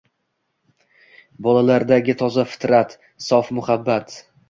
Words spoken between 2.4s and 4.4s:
fitrat, sof muhabbat!